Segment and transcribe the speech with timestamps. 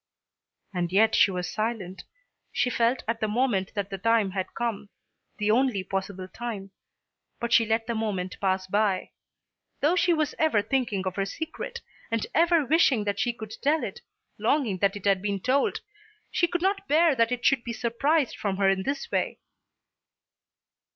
[0.73, 2.05] And yet she was silent.
[2.51, 4.89] She felt at the moment that the time had come,
[5.37, 6.71] the only possible time.
[7.39, 9.11] But she let the moment pass by.
[9.79, 13.83] Though she was ever thinking of her secret, and ever wishing that she could tell
[13.83, 14.01] it,
[14.39, 15.81] longing that it had been told,
[16.31, 19.37] she could not bear that it should be surprised from her in this way.